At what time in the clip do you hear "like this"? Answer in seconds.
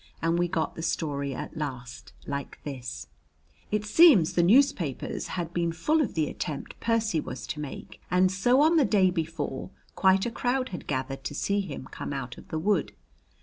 2.25-3.05